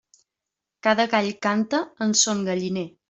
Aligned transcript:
Cada 0.87 1.05
gall 1.11 1.29
canta 1.47 1.83
en 2.07 2.17
son 2.23 2.43
galliner. 2.49 2.87